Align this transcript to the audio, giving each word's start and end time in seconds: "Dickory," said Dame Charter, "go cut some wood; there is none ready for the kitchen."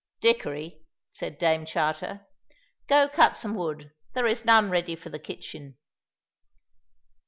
"Dickory," 0.19 0.81
said 1.13 1.37
Dame 1.37 1.63
Charter, 1.63 2.25
"go 2.87 3.07
cut 3.07 3.37
some 3.37 3.53
wood; 3.53 3.91
there 4.13 4.25
is 4.25 4.43
none 4.43 4.71
ready 4.71 4.95
for 4.95 5.11
the 5.11 5.19
kitchen." 5.19 5.77